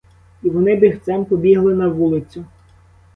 [0.43, 2.45] І вони бігцем побігли на вулицю.